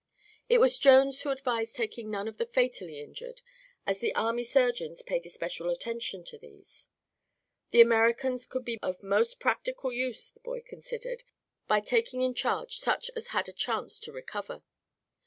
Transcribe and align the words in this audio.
It 0.49 0.57
was 0.59 0.79
Jones 0.79 1.21
who 1.21 1.29
advised 1.29 1.75
taking 1.75 2.09
none 2.09 2.27
of 2.27 2.39
the 2.39 2.47
fatally 2.47 2.99
injured, 3.03 3.43
as 3.85 3.99
the 3.99 4.15
army 4.15 4.43
surgeons 4.43 5.03
paid 5.03 5.27
especial 5.27 5.69
attention 5.69 6.23
to 6.23 6.39
these. 6.39 6.87
The 7.69 7.81
Americans 7.81 8.47
could 8.47 8.65
be 8.65 8.79
of 8.81 9.03
most 9.03 9.39
practical 9.39 9.91
use, 9.91 10.31
the 10.31 10.39
boy 10.39 10.61
considered, 10.61 11.21
by 11.67 11.81
taking 11.81 12.21
in 12.21 12.33
charge 12.33 12.79
such 12.79 13.11
as 13.15 13.27
had 13.27 13.47
a 13.47 13.53
chance 13.53 13.99
to 13.99 14.11
recover. 14.11 14.63